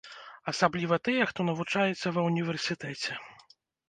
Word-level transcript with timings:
Асабліва 0.51 0.95
тыя, 1.07 1.27
хто 1.31 1.45
навучаецца 1.49 2.07
ва 2.15 2.21
ўніверсітэце. 2.29 3.19